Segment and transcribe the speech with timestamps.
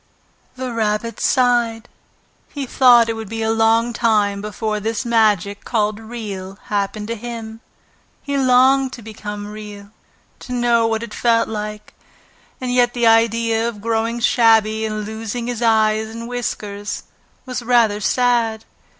[0.55, 1.87] The Rabbit sighed.
[2.49, 7.13] He thought it would be a long time before this magic called Real happened to
[7.15, 7.61] him.
[8.23, 9.91] He longed to become Real,
[10.39, 11.93] to know what it felt like;
[12.59, 17.03] and yet the idea of growing shabby and losing his eyes and whiskers
[17.45, 18.65] was rather sad.